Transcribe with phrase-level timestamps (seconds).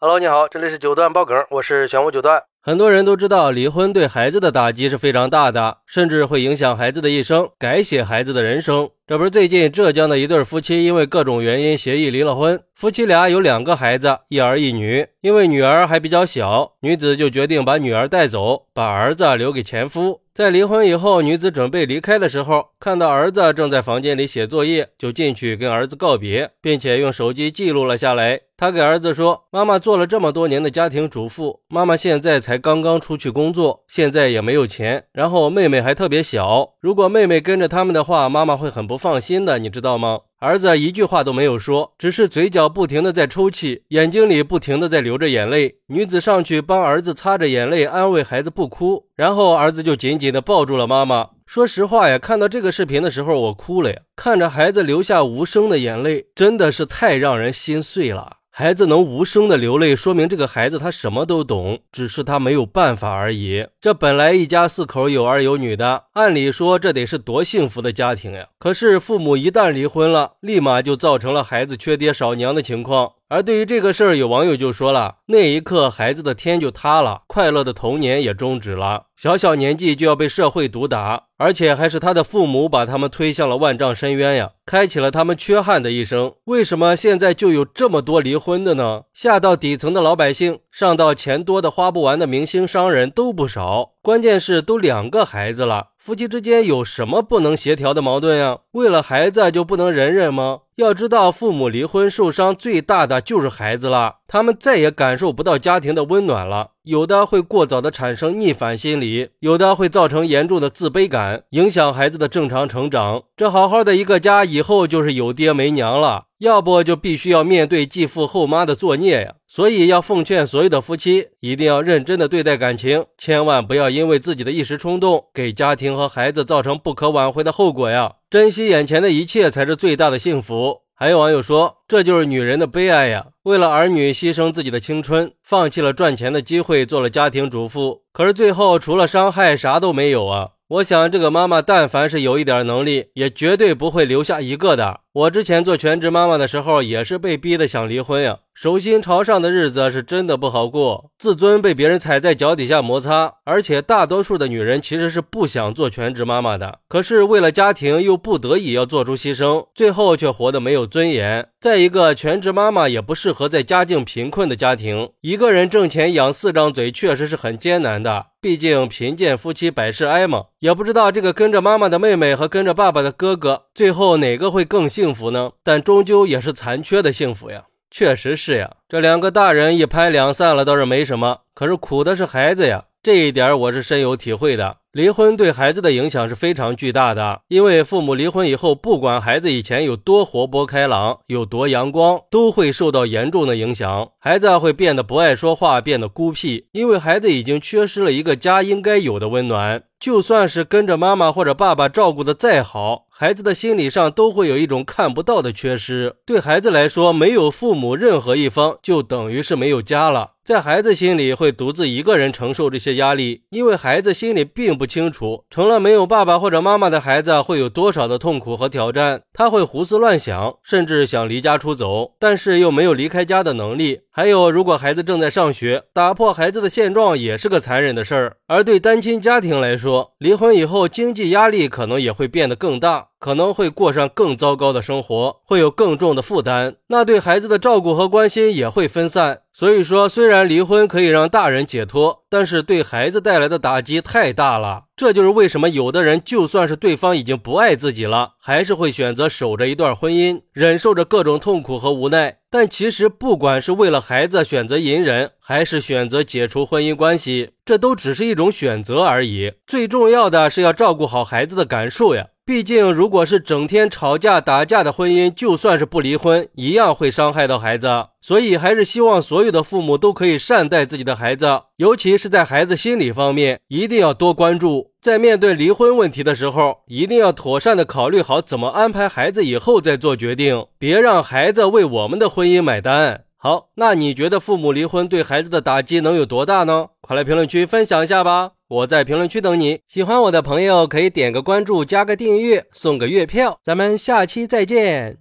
[0.00, 2.40] Hello，你好，这里是九段爆梗，我是玄武九段。
[2.62, 8.88] 很多人都知道，离婚对孩子的打击是非常大的，甚至会影响孩子的一生，改写孩子的人生。
[9.08, 15.04] 这不是最近浙江的一对夫妻因为各种原因协议离了婚，夫妻俩有两个孩子，一儿一女。
[15.20, 20.20] 因为女儿还比较小，女子就决定把女儿带走，把儿子留给前夫。
[20.32, 28.42] 在离婚以后，女子准备离开的时候，看到儿子正在房间里写作业，就进去跟儿子告别，并且用手机记录了下来。
[28.58, 35.04] 她给儿子说：“妈妈做了这么多年的家庭主妇，妈妈现在才刚刚出去工作，现在也没有钱。
[35.12, 45.76] 然后妹妹还特别小，如果妹妹跟着他们的话，妈妈会很不放心的，你知道吗？”儿子一句话都没有说，只是嘴角不停的在抽泣，眼睛里不停的在流着眼泪。
[45.86, 51.28] 女子上去帮儿子擦着眼泪，安慰孩子不哭，然后儿子就紧紧的抱住了妈妈。
[51.48, 58.36] 说实话呀，看到这个视频的时候，我哭了呀，看着孩子流下无声的眼泪，真的是太让人心碎了。
[58.50, 63.66] 孩子能无声的流泪，说明这个孩子他什么都懂，只是他没有办法而已。
[63.80, 68.48] 这本来一家四口有儿有女的，按理说这得是多幸福的家庭呀。
[68.58, 73.12] 可是父母一旦离婚了，立马就造成了孩子缺爹少娘的情况。
[73.28, 79.04] 而对于这个事儿，有网友就说了，那一刻孩子的天就塌了，快乐的童年也终止了。
[79.16, 86.32] 小小年纪就要被社会毒打，而且还是他的父母把他们推向了万丈深渊呀，开启了他们缺憾的一生。
[86.44, 89.02] 为什么现在就有这么多离婚的呢？
[89.12, 93.90] 下到底层的老百姓，上到钱多的花不完的明星商人，都不少。
[94.00, 98.60] 关键是都两个孩子了，夫妻之间有什么不能协调的矛盾呀？
[98.72, 100.60] 为了孩子就不能忍忍吗？
[100.78, 106.70] 要知道，父母离婚受伤最大的就是孩子了，他们再也感受不到家庭的温暖了。
[106.84, 113.24] 有的会过早的产生逆反心理，有的会造成严重的自卑感，影响孩子的正常成长。
[113.36, 119.34] 这好好的一个家，以后就是有爹没娘了，要不就必须要面对继父后妈的作孽呀。
[119.48, 128.12] 所以要奉劝所有的夫妻，一定要认真的对待感情，千万不要因为自己的一时冲动，给家庭和孩子造成不可挽回的后果呀。
[128.30, 130.82] 珍惜眼前的一切才是最大的幸福。
[130.94, 133.28] 还有网友说，这就是女人的悲哀呀！
[133.44, 140.50] 为了儿女牺牲自己的青春，放弃了赚钱的机会，做了家庭主妇，可是最后除了伤害，啥都没有啊！
[140.68, 145.00] 我想这个妈妈，但凡是有一点能力，也绝对不会留下一个的。
[145.14, 148.40] 我之前做全职妈妈的时候，也是被逼的想离婚呀。
[148.52, 161.48] 手心朝上的日子是真的不好过，自尊被别人踩在脚底下摩擦，而且大多数的女人其实是不想做全职妈妈的，可是为了家庭又不得已要做出牺牲，最后却活得没有尊严。
[161.58, 170.46] 再一个，全职妈妈也不适合在家境贫困的家庭，一个人挣钱养四张嘴确实是很艰难的，毕竟贫贱夫妻百事哀嘛。
[170.60, 175.52] 也不知道这个跟着妈妈的妹妹和跟着爸爸的哥哥，最后哪个会更幸福呢？
[175.62, 177.64] 但终究也是残缺的幸福呀。
[177.90, 184.76] 确实是呀，这两个大人一拍两散了倒是没什么，可是苦的是孩子呀，这一点我是深有体会的。
[184.98, 194.08] 离婚对孩子的影响是非常巨大的，因为父母离婚以后，不管孩子以前有多活泼开朗，有多阳光，都会受到严重的影响。
[194.18, 199.84] 孩子会变得不爱说话，变得孤僻，因为孩子已经缺失了一个家应该有的温暖。
[200.00, 206.14] 就算是跟着妈妈或者爸爸照顾的再好，孩子的心理上都会有一种看不到的缺失。
[206.24, 210.32] 对孩子来说，没有父母任何一方，就等于是没有家了。
[210.44, 219.20] 在孩子心里，会独自一个人承受这些压力，因为孩子心里并不清楚，成了没有爸爸或者妈妈的孩子会有多少的痛苦和挑战。
[219.34, 224.00] 他会胡思乱想，甚至想离家出走，但是又没有离开家的能力。
[224.10, 228.36] 还有，如果孩子正在上学，打破孩子的现状也是个残忍的事儿。
[228.48, 233.08] 而对单亲家庭来说，离婚以后经济压力可能也会变得更大。
[233.18, 239.42] 可能会过上更糟糕的生活，会有更重的负担，那对孩子的照顾和关心也会分散。
[239.58, 244.84] 所以说，虽然离婚可以让大人解脱，但是对孩子带来的打击太大了。
[244.94, 252.36] 这就是为什么有的人就算是对方已经不爱自己了，还是会选择守着一段婚姻，忍受着各种痛苦和无奈。
[252.48, 259.54] 但其实，不管是为了孩子选择隐忍，还是选择解除婚姻关系，这都只是一种选择而已。
[259.66, 262.28] 最重要的是要照顾好孩子的感受呀。
[262.48, 268.06] 毕竟，如果是整天吵架打架的婚姻，就算是不离婚，一样会伤害到孩子。
[268.22, 271.46] 所以，还是希望所有的父母都可以善待自己的孩子，
[271.76, 274.92] 尤其是在孩子心理方面，一定要多关注。
[274.98, 283.24] 在面对离婚问题的时候，一定要妥善的考虑好怎么安排孩子以后再做决定，别让孩子为我们的婚姻买单。
[283.40, 286.88] 好，那你觉得父母离婚对孩子的打击能有多大呢？
[287.00, 288.54] 快来评论区分享一下吧！
[288.66, 289.78] 我在评论区等你。
[289.86, 293.60] 喜欢我的朋友可以点个关注，加个订阅，送个月票。
[293.64, 295.18] 咱们下期再见。